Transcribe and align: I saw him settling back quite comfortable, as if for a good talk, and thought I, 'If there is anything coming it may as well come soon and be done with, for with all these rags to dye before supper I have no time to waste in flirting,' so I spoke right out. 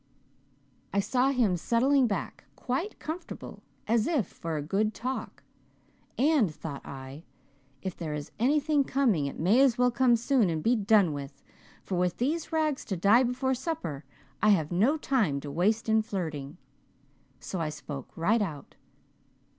I 0.91 0.99
saw 0.99 1.29
him 1.29 1.55
settling 1.55 2.07
back 2.07 2.45
quite 2.55 2.97
comfortable, 2.97 3.61
as 3.87 4.07
if 4.07 4.25
for 4.25 4.57
a 4.57 4.61
good 4.63 4.95
talk, 4.95 5.43
and 6.17 6.51
thought 6.51 6.83
I, 6.83 7.21
'If 7.83 7.95
there 7.97 8.15
is 8.15 8.31
anything 8.39 8.83
coming 8.83 9.27
it 9.27 9.39
may 9.39 9.61
as 9.61 9.77
well 9.77 9.91
come 9.91 10.15
soon 10.15 10.49
and 10.49 10.63
be 10.63 10.75
done 10.75 11.13
with, 11.13 11.43
for 11.83 11.99
with 11.99 12.13
all 12.13 12.25
these 12.27 12.51
rags 12.51 12.83
to 12.85 12.97
dye 12.97 13.21
before 13.21 13.53
supper 13.53 14.03
I 14.41 14.49
have 14.49 14.71
no 14.71 14.97
time 14.97 15.39
to 15.41 15.51
waste 15.51 15.87
in 15.87 16.01
flirting,' 16.01 16.57
so 17.39 17.61
I 17.61 17.69
spoke 17.69 18.09
right 18.17 18.41
out. 18.41 18.73